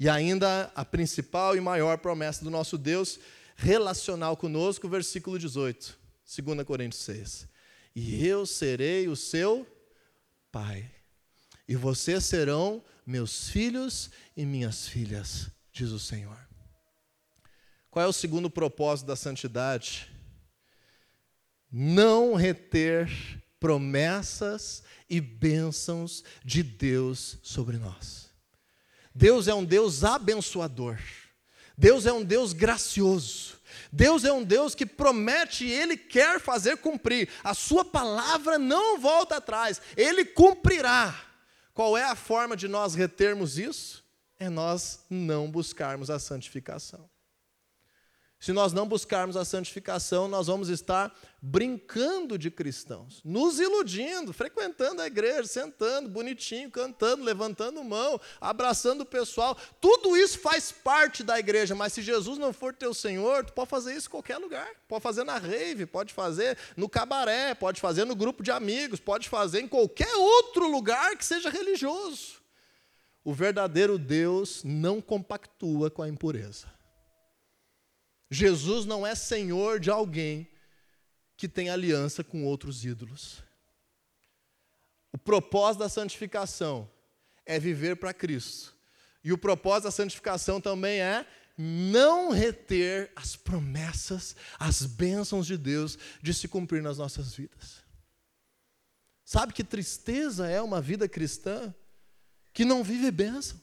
[0.00, 3.20] E ainda a principal e maior promessa do nosso Deus
[3.56, 5.98] relacional conosco, versículo 18,
[6.42, 7.46] 2 Coríntios 6.
[7.94, 9.66] E eu serei o seu
[10.50, 10.90] pai,
[11.68, 16.38] e vocês serão meus filhos e minhas filhas, diz o Senhor.
[17.90, 20.10] Qual é o segundo propósito da santidade?
[21.70, 23.10] Não reter
[23.60, 28.30] promessas e bênçãos de Deus sobre nós.
[29.14, 30.98] Deus é um Deus abençoador.
[31.76, 33.60] Deus é um Deus gracioso.
[33.90, 37.28] Deus é um Deus que promete e Ele quer fazer cumprir.
[37.44, 41.31] A Sua palavra não volta atrás, Ele cumprirá.
[41.74, 44.04] Qual é a forma de nós retermos isso?
[44.38, 47.08] É nós não buscarmos a santificação.
[48.42, 55.00] Se nós não buscarmos a santificação, nós vamos estar brincando de cristãos, nos iludindo, frequentando
[55.00, 59.56] a igreja, sentando, bonitinho, cantando, levantando mão, abraçando o pessoal.
[59.80, 63.70] Tudo isso faz parte da igreja, mas se Jesus não for teu Senhor, tu pode
[63.70, 64.68] fazer isso em qualquer lugar.
[64.88, 69.28] Pode fazer na rave, pode fazer no cabaré, pode fazer no grupo de amigos, pode
[69.28, 72.42] fazer em qualquer outro lugar que seja religioso.
[73.22, 76.81] O verdadeiro Deus não compactua com a impureza.
[78.32, 80.48] Jesus não é senhor de alguém
[81.36, 83.42] que tem aliança com outros ídolos.
[85.12, 86.90] O propósito da santificação
[87.44, 88.74] é viver para Cristo.
[89.22, 91.26] E o propósito da santificação também é
[91.58, 97.82] não reter as promessas, as bênçãos de Deus de se cumprir nas nossas vidas.
[99.26, 101.74] Sabe que tristeza é uma vida cristã
[102.50, 103.60] que não vive bênção?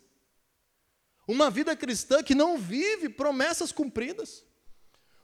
[1.27, 4.47] Uma vida cristã que não vive promessas cumpridas.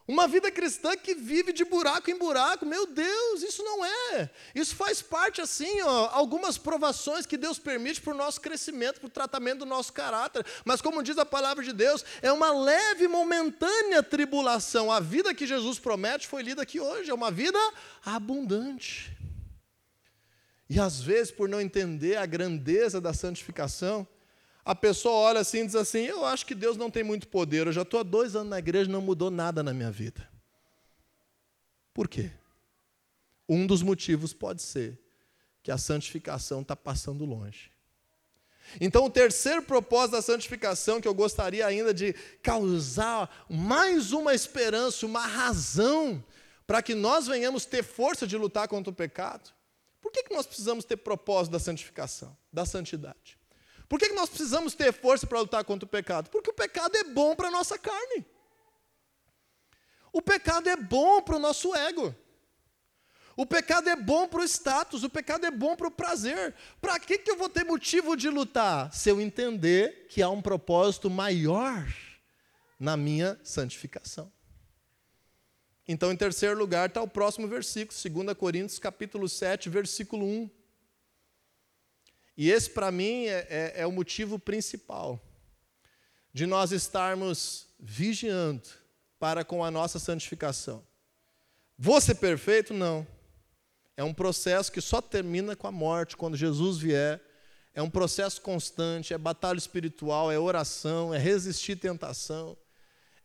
[0.07, 4.29] Uma vida cristã que vive de buraco em buraco, meu Deus, isso não é.
[4.53, 9.07] Isso faz parte, assim, ó, algumas provações que Deus permite para o nosso crescimento, para
[9.07, 10.45] o tratamento do nosso caráter.
[10.63, 14.91] Mas, como diz a palavra de Deus, é uma leve, momentânea tribulação.
[14.91, 17.59] A vida que Jesus promete foi lida aqui hoje, é uma vida
[18.05, 19.11] abundante.
[20.69, 24.07] E às vezes, por não entender a grandeza da santificação,
[24.65, 27.67] a pessoa olha assim e diz assim: Eu acho que Deus não tem muito poder,
[27.67, 30.28] eu já estou há dois anos na igreja e não mudou nada na minha vida.
[31.93, 32.32] Por quê?
[33.47, 34.99] Um dos motivos pode ser
[35.62, 37.71] que a santificação está passando longe.
[38.82, 45.06] Então, o terceiro propósito da santificação, que eu gostaria ainda de causar mais uma esperança,
[45.06, 46.23] uma razão,
[46.65, 49.54] para que nós venhamos ter força de lutar contra o pecado.
[50.01, 53.38] Por que, que nós precisamos ter propósito da santificação, da santidade?
[53.87, 56.29] Por que nós precisamos ter força para lutar contra o pecado?
[56.29, 58.25] Porque o pecado é bom para a nossa carne.
[60.11, 62.15] O pecado é bom para o nosso ego.
[63.37, 66.55] O pecado é bom para o status, o pecado é bom para o prazer.
[66.79, 68.93] Para que, que eu vou ter motivo de lutar?
[68.93, 71.85] Se eu entender que há um propósito maior
[72.79, 74.31] na minha santificação.
[75.87, 80.49] Então, em terceiro lugar, está o próximo versículo, 2 Coríntios capítulo 7, versículo 1.
[82.37, 85.19] E esse, para mim, é, é, é o motivo principal
[86.33, 88.67] de nós estarmos vigiando
[89.17, 90.85] para com a nossa santificação.
[91.77, 92.73] Vou ser perfeito?
[92.73, 93.07] Não.
[93.97, 97.21] É um processo que só termina com a morte, quando Jesus vier.
[97.73, 102.57] É um processo constante, é batalha espiritual, é oração, é resistir tentação,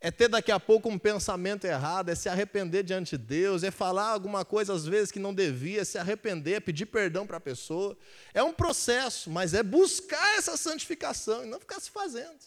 [0.00, 3.70] é ter daqui a pouco um pensamento errado, é se arrepender diante de Deus, é
[3.70, 7.36] falar alguma coisa às vezes que não devia, é se arrepender, é pedir perdão para
[7.36, 7.96] a pessoa.
[8.32, 12.38] É um processo, mas é buscar essa santificação e não ficar se fazendo.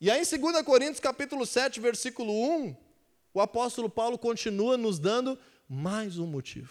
[0.00, 2.76] E aí em 2 Coríntios capítulo 7, versículo 1,
[3.34, 6.70] o apóstolo Paulo continua nos dando mais um motivo.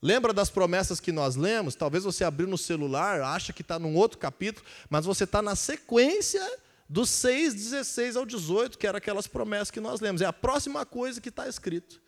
[0.00, 1.74] Lembra das promessas que nós lemos?
[1.74, 5.54] Talvez você abriu no celular, acha que está num outro capítulo, mas você está na
[5.54, 6.42] sequência
[6.88, 10.22] dos 6, 16 ao 18, que eram aquelas promessas que nós lemos.
[10.22, 12.00] É a próxima coisa que está escrito.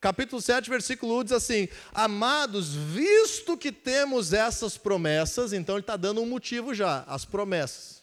[0.00, 5.96] Capítulo 7, versículo 1 diz assim: Amados, visto que temos essas promessas, então ele está
[5.96, 7.98] dando um motivo já, as promessas.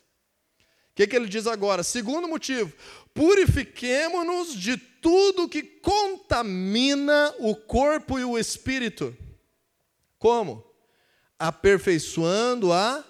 [0.91, 1.83] O que, que ele diz agora?
[1.83, 2.73] Segundo motivo:
[3.13, 9.15] purifiquemo-nos de tudo que contamina o corpo e o espírito.
[10.17, 10.65] Como?
[11.39, 13.05] Aperfeiçoando a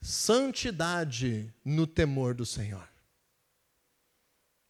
[0.00, 2.88] santidade no temor do Senhor.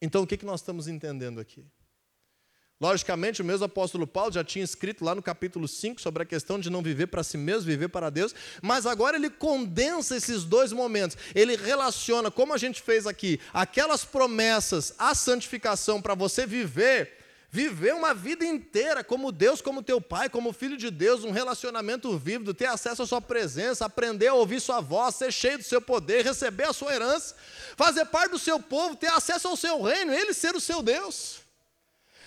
[0.02, 1.66] Então, o que, que nós estamos entendendo aqui?
[2.80, 6.58] Logicamente, o mesmo apóstolo Paulo já tinha escrito lá no capítulo 5 sobre a questão
[6.58, 10.72] de não viver para si mesmo, viver para Deus, mas agora ele condensa esses dois
[10.72, 11.18] momentos.
[11.34, 17.19] Ele relaciona, como a gente fez aqui, aquelas promessas, a santificação para você viver
[17.50, 22.16] viver uma vida inteira como Deus, como teu pai, como filho de Deus, um relacionamento
[22.16, 25.82] vívido, ter acesso à sua presença, aprender a ouvir sua voz, ser cheio do seu
[25.82, 27.34] poder, receber a sua herança,
[27.76, 31.40] fazer parte do seu povo, ter acesso ao seu reino, ele ser o seu Deus.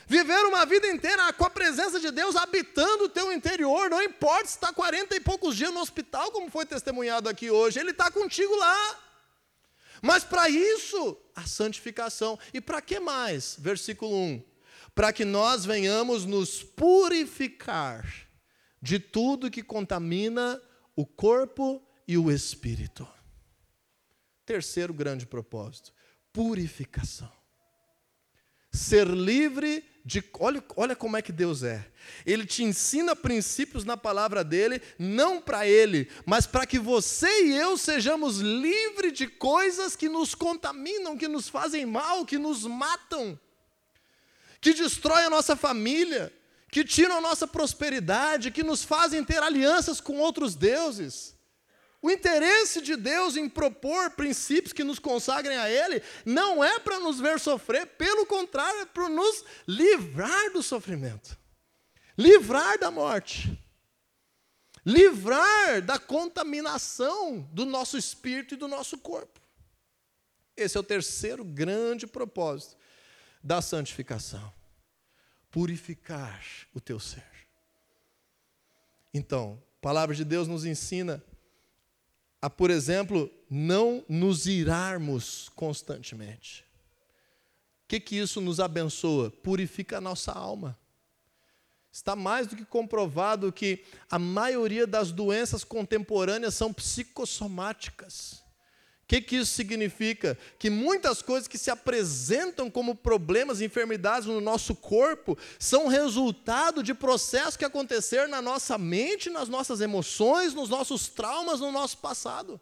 [0.06, 4.48] Viver uma vida inteira com a presença de Deus habitando o teu interior, não importa
[4.48, 8.12] se está 40 e poucos dias no hospital, como foi testemunhado aqui hoje, Ele está
[8.12, 9.00] contigo lá.
[10.02, 12.38] Mas para isso, a santificação.
[12.54, 13.56] E para que mais?
[13.58, 14.53] Versículo 1
[14.96, 18.06] para que nós venhamos nos purificar
[18.82, 20.62] de tudo que contamina
[20.96, 23.08] o corpo e o espírito.
[24.46, 25.94] Terceiro grande propósito:
[26.32, 27.32] purificação.
[28.72, 30.24] Ser livre de.
[30.40, 31.90] Olha, olha como é que Deus é.
[32.26, 37.56] Ele te ensina princípios na palavra dele, não para ele, mas para que você e
[37.56, 43.40] eu sejamos livres de coisas que nos contaminam, que nos fazem mal, que nos matam
[44.64, 46.32] que destrói a nossa família,
[46.72, 51.36] que tiram a nossa prosperidade, que nos fazem ter alianças com outros deuses.
[52.02, 56.98] O interesse de Deus em propor princípios que nos consagrem a Ele não é para
[56.98, 61.38] nos ver sofrer, pelo contrário, é para nos livrar do sofrimento,
[62.18, 63.62] livrar da morte,
[64.86, 69.42] livrar da contaminação do nosso espírito e do nosso corpo.
[70.56, 72.82] Esse é o terceiro grande propósito
[73.44, 74.52] da santificação.
[75.52, 77.24] Purificar o teu ser.
[79.14, 81.24] Então, a palavra de Deus nos ensina
[82.42, 86.66] a, por exemplo, não nos irarmos constantemente.
[87.84, 89.30] O que, que isso nos abençoa?
[89.30, 90.78] Purifica a nossa alma.
[91.92, 98.43] Está mais do que comprovado que a maioria das doenças contemporâneas são psicossomáticas.
[99.04, 100.38] O que, que isso significa?
[100.58, 106.94] Que muitas coisas que se apresentam como problemas, enfermidades no nosso corpo, são resultado de
[106.94, 112.60] processos que aconteceram na nossa mente, nas nossas emoções, nos nossos traumas, no nosso passado.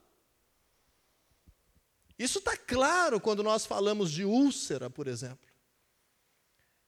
[2.17, 5.47] Isso está claro quando nós falamos de úlcera, por exemplo.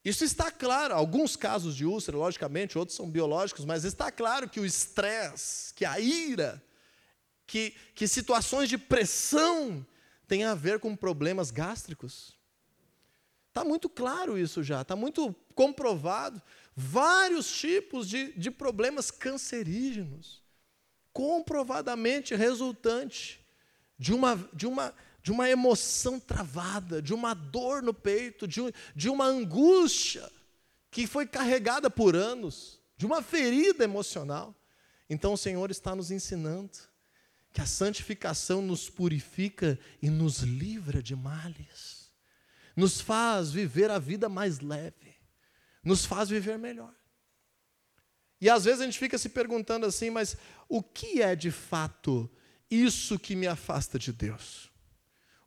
[0.04, 4.60] Isso está claro, alguns casos de úlcera, logicamente, outros são biológicos, mas está claro que
[4.60, 6.62] o estresse, que a ira,
[7.46, 9.86] que, que situações de pressão
[10.28, 12.38] têm a ver com problemas gástricos.
[13.50, 16.42] Está muito claro isso já, está muito comprovado.
[16.76, 20.42] Vários tipos de, de problemas cancerígenos,
[21.12, 23.46] comprovadamente resultante
[24.00, 29.10] de uma, de, uma, de uma emoção travada, de uma dor no peito, de, de
[29.10, 30.28] uma angústia
[30.90, 34.56] que foi carregada por anos, de uma ferida emocional.
[35.08, 36.72] Então o Senhor está nos ensinando
[37.54, 42.12] que a santificação nos purifica e nos livra de males,
[42.76, 45.16] nos faz viver a vida mais leve,
[45.84, 46.94] nos faz viver melhor.
[48.42, 50.36] E às vezes a gente fica se perguntando assim, mas
[50.68, 52.30] o que é de fato
[52.70, 54.73] isso que me afasta de Deus?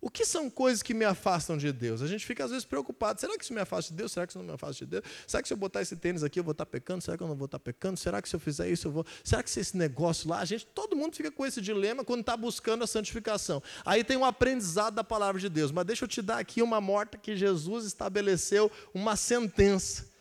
[0.01, 2.03] O que são coisas que me afastam de Deus?
[2.03, 3.21] A gente fica às vezes preocupado.
[3.21, 4.13] Será que isso me afasta de Deus?
[4.13, 5.05] Será que isso não me afasta de Deus?
[5.27, 7.03] Será que se eu botar esse tênis aqui eu vou estar pecando?
[7.03, 7.99] Será que eu não vou estar pecando?
[7.99, 9.07] Será que se eu fizer isso eu vou?
[9.25, 12.21] Será que se esse negócio lá, a gente, todo mundo fica com esse dilema quando
[12.21, 13.63] está buscando a santificação.
[13.85, 15.73] Aí tem um aprendizado da palavra de Deus.
[15.73, 20.16] Mas deixa eu te dar aqui uma morta que Jesus estabeleceu uma sentença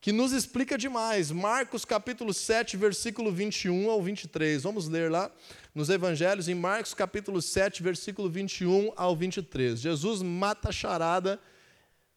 [0.00, 1.30] que nos explica demais.
[1.30, 4.62] Marcos capítulo 7, versículo 21 ao 23.
[4.62, 5.30] Vamos ler lá
[5.74, 9.80] nos evangelhos, em Marcos capítulo 7, versículo 21 ao 23.
[9.80, 11.40] Jesus mata a charada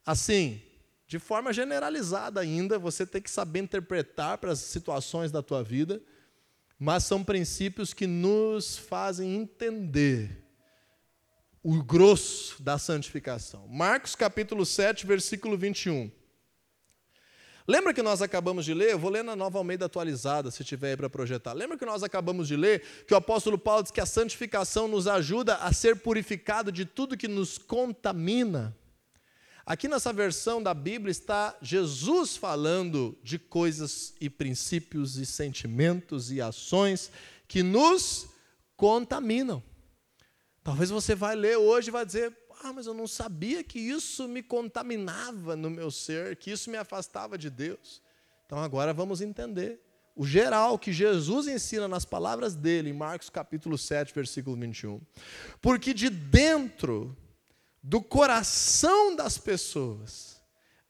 [0.06, 0.62] assim,
[1.08, 6.02] de forma generalizada ainda, você tem que saber interpretar para as situações da tua vida,
[6.80, 10.42] mas são princípios que nos fazem entender
[11.64, 13.68] o grosso da santificação.
[13.68, 16.21] Marcos capítulo 7, versículo 21.
[17.68, 18.92] Lembra que nós acabamos de ler?
[18.92, 21.54] Eu vou ler na nova Almeida atualizada, se tiver aí para projetar.
[21.54, 25.08] Lembra que nós acabamos de ler que o apóstolo Paulo diz que a santificação nos
[25.08, 28.76] ajuda a ser purificado de tudo que nos contamina?
[29.66, 36.42] Aqui nessa versão da Bíblia está Jesus falando de coisas e princípios e sentimentos e
[36.42, 37.12] ações
[37.48, 38.28] que nos
[38.76, 39.62] contaminam.
[40.64, 44.28] Talvez você vai ler hoje e vai dizer: "Ah, mas eu não sabia que isso
[44.28, 48.02] me contaminava no meu ser, que isso me afastava de Deus".
[48.46, 49.80] Então agora vamos entender
[50.16, 55.02] o geral que Jesus ensina nas palavras dele em Marcos capítulo 7, versículo 21.
[55.62, 57.16] Porque de dentro
[57.82, 60.42] do coração das pessoas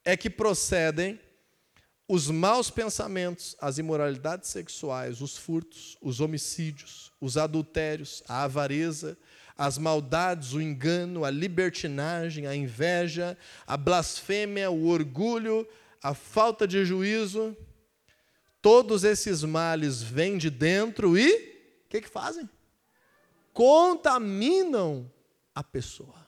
[0.03, 1.19] é que procedem
[2.07, 9.17] os maus pensamentos, as imoralidades sexuais, os furtos, os homicídios, os adultérios, a avareza,
[9.62, 13.38] as maldades, o engano, a libertinagem, a inveja,
[13.68, 15.68] a blasfêmia, o orgulho,
[16.01, 17.55] a falta de juízo.
[18.59, 21.32] Todos esses males vêm de dentro e
[21.86, 22.49] o que, que fazem?
[23.53, 25.07] Contaminam
[25.53, 26.28] a pessoa.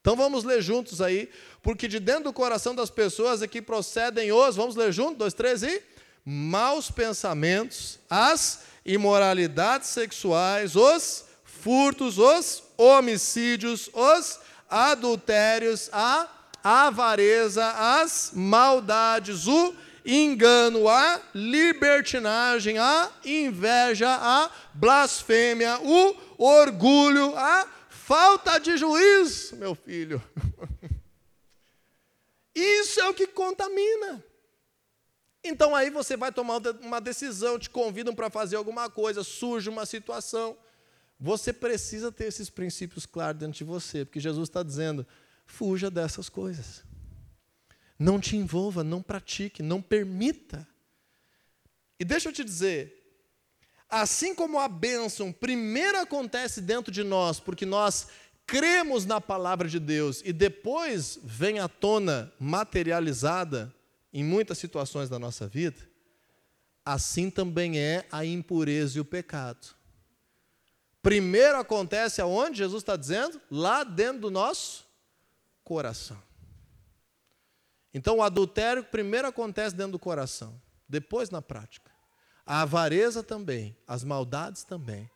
[0.00, 1.28] Então vamos ler juntos aí,
[1.60, 5.62] porque de dentro do coração das pessoas aqui procedem os, vamos ler juntos, dois, três
[5.62, 5.82] e
[6.24, 11.25] maus pensamentos, as imoralidades sexuais, os
[11.66, 14.38] furtos, os homicídios, os
[14.70, 16.28] adultérios, a
[16.62, 17.68] avareza,
[18.00, 27.66] as maldades, o engano, a libertinagem, a inveja, a blasfêmia, o orgulho, a
[28.06, 30.22] Falta de juízo, meu filho.
[32.54, 34.24] Isso é o que contamina.
[35.42, 39.84] Então aí você vai tomar uma decisão, te convidam para fazer alguma coisa, surge uma
[39.84, 40.56] situação.
[41.18, 45.06] Você precisa ter esses princípios claros dentro de você, porque Jesus está dizendo:
[45.46, 46.84] fuja dessas coisas.
[47.98, 50.66] Não te envolva, não pratique, não permita.
[51.98, 52.96] E deixa eu te dizer,
[53.88, 58.08] Assim como a bênção primeiro acontece dentro de nós, porque nós
[58.44, 63.72] cremos na palavra de Deus e depois vem à tona materializada
[64.12, 65.78] em muitas situações da nossa vida,
[66.84, 69.75] assim também é a impureza e o pecado.
[71.06, 73.40] Primeiro acontece aonde Jesus está dizendo?
[73.48, 74.88] Lá dentro do nosso
[75.62, 76.20] coração.
[77.94, 81.92] Então o adultério primeiro acontece dentro do coração, depois na prática.
[82.44, 85.08] A avareza também, as maldades também,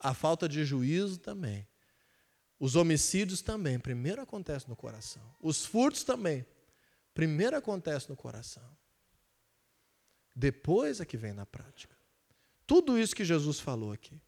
[0.00, 1.64] a falta de juízo também,
[2.58, 5.22] os homicídios também, primeiro acontece no coração.
[5.40, 6.44] Os furtos também,
[7.14, 8.68] primeiro acontece no coração.
[10.34, 11.96] Depois é que vem na prática.
[12.66, 14.20] Tudo isso que Jesus falou aqui.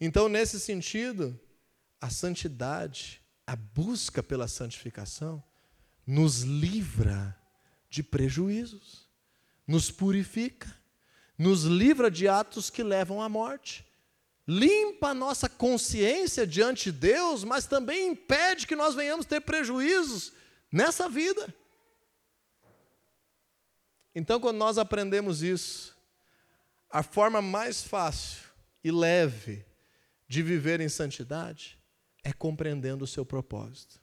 [0.00, 1.38] Então, nesse sentido,
[2.00, 5.42] a santidade, a busca pela santificação,
[6.06, 7.36] nos livra
[7.90, 9.08] de prejuízos,
[9.66, 10.78] nos purifica
[11.38, 13.86] nos livra de atos que levam à morte.
[14.46, 20.32] Limpa a nossa consciência diante de Deus, mas também impede que nós venhamos ter prejuízos
[20.72, 21.54] nessa vida.
[24.14, 25.96] Então, quando nós aprendemos isso,
[26.90, 28.42] a forma mais fácil
[28.82, 29.64] e leve
[30.28, 31.78] de viver em santidade
[32.22, 34.00] é compreendendo o seu propósito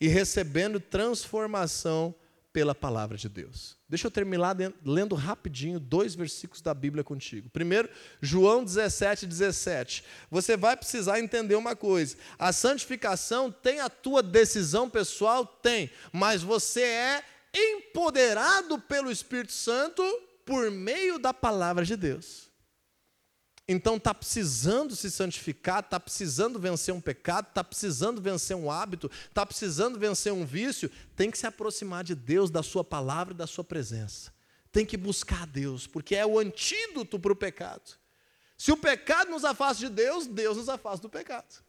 [0.00, 2.14] e recebendo transformação
[2.52, 3.76] pela palavra de Deus.
[3.88, 7.50] Deixa eu terminar lendo rapidinho dois versículos da Bíblia contigo.
[7.50, 7.88] Primeiro,
[8.20, 10.04] João 17, 17.
[10.30, 15.44] Você vai precisar entender uma coisa: a santificação tem a tua decisão pessoal?
[15.44, 20.02] Tem, mas você é empoderado pelo Espírito Santo
[20.44, 22.53] por meio da palavra de Deus.
[23.66, 29.10] Então está precisando se santificar, está precisando vencer um pecado, está precisando vencer um hábito,
[29.26, 33.36] está precisando vencer um vício, tem que se aproximar de Deus, da Sua palavra e
[33.36, 34.32] da Sua presença.
[34.70, 37.96] Tem que buscar Deus, porque é o antídoto para o pecado.
[38.58, 41.63] Se o pecado nos afasta de Deus, Deus nos afasta do pecado.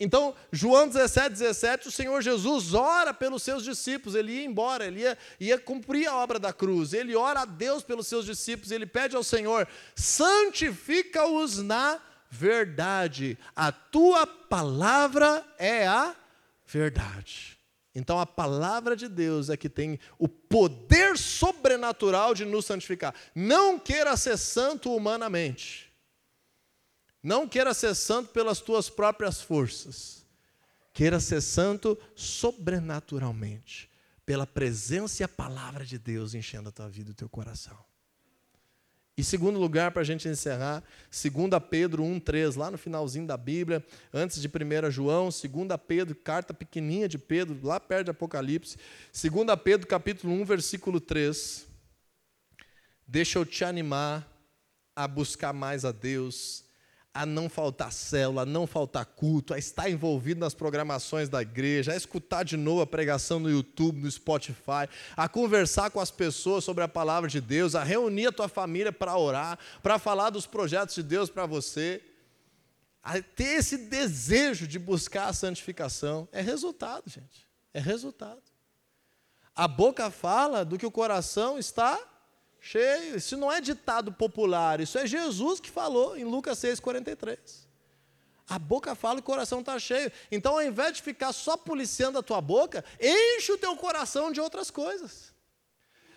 [0.00, 5.00] Então, João 17, 17, o Senhor Jesus ora pelos seus discípulos, ele ia embora, ele
[5.00, 8.86] ia, ia cumprir a obra da cruz, ele ora a Deus pelos seus discípulos, ele
[8.86, 16.14] pede ao Senhor: santifica-os na verdade, a tua palavra é a
[16.64, 17.58] verdade.
[17.92, 23.12] Então, a palavra de Deus é que tem o poder sobrenatural de nos santificar.
[23.34, 25.87] Não queira ser santo humanamente.
[27.22, 30.24] Não queira ser santo pelas tuas próprias forças.
[30.92, 33.90] Queira ser santo sobrenaturalmente,
[34.24, 37.78] pela presença e a palavra de Deus enchendo a tua vida e o teu coração.
[39.18, 43.84] E segundo lugar, para a gente encerrar, 2 Pedro 1,3, lá no finalzinho da Bíblia,
[44.14, 45.42] antes de 1 João, 2
[45.88, 48.78] Pedro, carta pequenininha de Pedro, lá perto de Apocalipse,
[49.12, 51.66] 2 Pedro capítulo 1, versículo 3.
[53.08, 54.24] Deixa eu te animar
[54.94, 56.64] a buscar mais a Deus,
[57.18, 61.90] a não faltar célula, a não faltar culto, a estar envolvido nas programações da igreja,
[61.92, 66.62] a escutar de novo a pregação no YouTube, no Spotify, a conversar com as pessoas
[66.62, 70.46] sobre a palavra de Deus, a reunir a tua família para orar, para falar dos
[70.46, 72.00] projetos de Deus para você.
[73.02, 77.48] A ter esse desejo de buscar a santificação é resultado, gente.
[77.74, 78.42] É resultado.
[79.56, 81.98] A boca fala do que o coração está
[82.60, 83.16] cheio.
[83.16, 87.38] Isso não é ditado popular, isso é Jesus que falou em Lucas 6,43.
[88.48, 90.10] A boca fala e o coração está cheio.
[90.32, 94.40] Então, ao invés de ficar só policiando a tua boca, enche o teu coração de
[94.40, 95.34] outras coisas.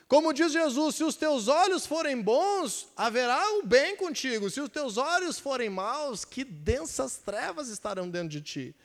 [0.07, 4.49] Como diz Jesus, se os teus olhos forem bons, haverá o bem contigo.
[4.49, 8.75] Se os teus olhos forem maus, que densas trevas estarão dentro de ti.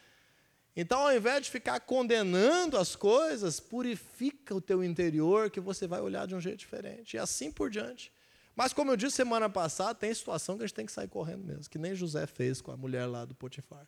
[0.77, 6.03] Então, ao invés de ficar condenando as coisas, purifica o teu interior, que você vai
[6.03, 7.15] olhar de um jeito diferente.
[7.15, 8.13] E assim por diante.
[8.55, 11.45] Mas, como eu disse semana passada, tem situação que a gente tem que sair correndo
[11.45, 13.87] mesmo, que nem José fez com a mulher lá do Potifar.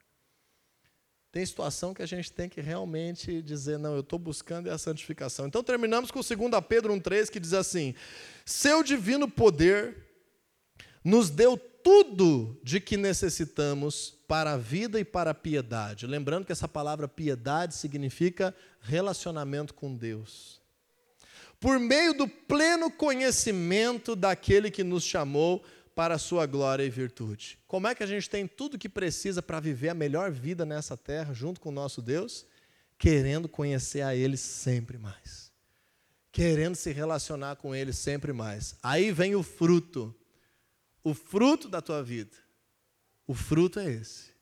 [1.30, 5.47] Tem situação que a gente tem que realmente dizer, não, eu estou buscando a santificação.
[5.47, 7.95] Então, terminamos com 2 Pedro 1,3, que diz assim:
[8.47, 10.07] Seu divino poder
[11.05, 11.59] nos deu
[11.89, 16.07] tudo de que necessitamos para a vida e para a piedade.
[16.07, 20.61] Lembrando que essa palavra piedade significa relacionamento com Deus.
[21.59, 25.64] Por meio do pleno conhecimento daquele que nos chamou
[25.95, 27.59] para a sua glória e virtude.
[27.66, 30.95] Como é que a gente tem tudo que precisa para viver a melhor vida nessa
[30.95, 32.45] terra junto com o nosso Deus?
[32.99, 35.51] Querendo conhecer a Ele sempre mais.
[36.30, 38.76] Querendo se relacionar com Ele sempre mais.
[38.82, 40.14] Aí vem o fruto
[41.03, 42.37] o fruto da tua vida.
[43.27, 44.33] O fruto é esse.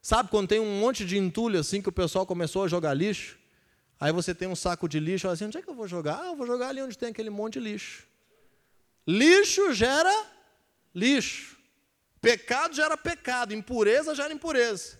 [0.00, 3.38] Sabe quando tem um monte de entulho assim que o pessoal começou a jogar lixo?
[3.98, 6.20] Aí você tem um saco de lixo, assim, onde é que eu vou jogar?
[6.20, 8.06] Ah, eu vou jogar ali onde tem aquele monte de lixo.
[9.06, 10.14] Lixo gera
[10.94, 11.56] lixo.
[12.20, 14.98] Pecado gera pecado, impureza gera impureza.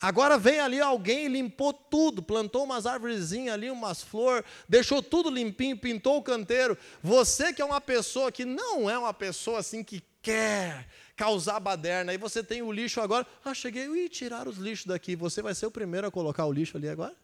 [0.00, 5.76] Agora vem ali alguém limpou tudo, plantou umas árvorezinhas ali, umas flores, deixou tudo limpinho,
[5.78, 6.76] pintou o canteiro.
[7.02, 10.86] Você que é uma pessoa que não é uma pessoa assim que quer
[11.16, 15.16] causar baderna, aí você tem o lixo agora, ah, cheguei, e tirar os lixos daqui.
[15.16, 17.16] Você vai ser o primeiro a colocar o lixo ali agora?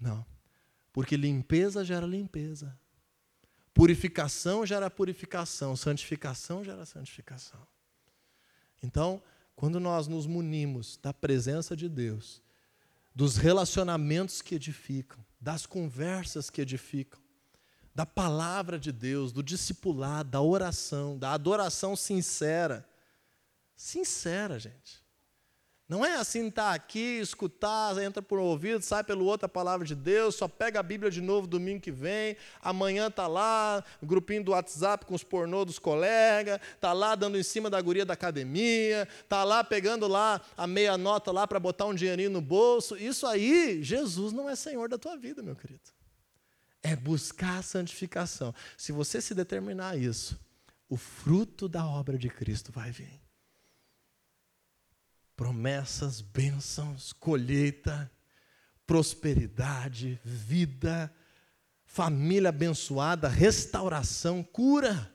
[0.00, 0.24] Não.
[0.92, 2.78] Porque limpeza gera limpeza.
[3.74, 7.60] Purificação gera purificação, santificação gera santificação.
[8.82, 9.22] Então,
[9.58, 12.40] quando nós nos munimos da presença de Deus,
[13.12, 17.20] dos relacionamentos que edificam, das conversas que edificam,
[17.92, 22.88] da palavra de Deus, do discipulado, da oração, da adoração sincera.
[23.74, 25.04] Sincera, gente.
[25.88, 29.86] Não é assim, tá aqui, escutar, entra por um ouvido, sai pelo outro a palavra
[29.86, 34.44] de Deus, só pega a Bíblia de novo domingo que vem, amanhã tá lá, grupinho
[34.44, 38.12] do WhatsApp com os pornô dos colegas, tá lá dando em cima da guria da
[38.12, 42.94] academia, tá lá pegando lá a meia nota lá para botar um dinheirinho no bolso.
[42.94, 45.80] Isso aí, Jesus não é Senhor da tua vida, meu querido.
[46.82, 48.54] É buscar a santificação.
[48.76, 50.38] Se você se determinar a isso,
[50.86, 53.27] o fruto da obra de Cristo vai vir
[55.38, 58.10] promessas, bênçãos, colheita,
[58.84, 61.14] prosperidade, vida,
[61.86, 65.14] família abençoada, restauração, cura.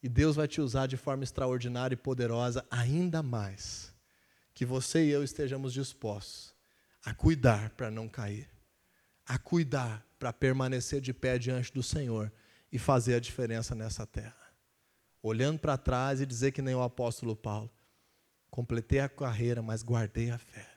[0.00, 3.92] E Deus vai te usar de forma extraordinária e poderosa, ainda mais
[4.54, 6.54] que você e eu estejamos dispostos
[7.04, 8.48] a cuidar para não cair,
[9.26, 12.32] a cuidar para permanecer de pé diante do Senhor
[12.70, 14.36] e fazer a diferença nessa terra.
[15.20, 17.68] Olhando para trás e dizer que nem o apóstolo Paulo,
[18.50, 20.68] Completei a carreira, mas guardei a fé.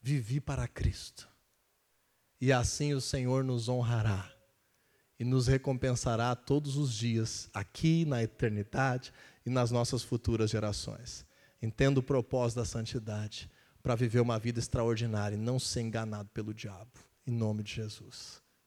[0.00, 1.28] Vivi para Cristo.
[2.40, 4.30] E assim o Senhor nos honrará
[5.18, 9.12] e nos recompensará todos os dias, aqui na eternidade
[9.44, 11.24] e nas nossas futuras gerações.
[11.60, 13.50] Entenda o propósito da santidade
[13.82, 16.90] para viver uma vida extraordinária e não ser enganado pelo diabo.
[17.26, 18.45] Em nome de Jesus.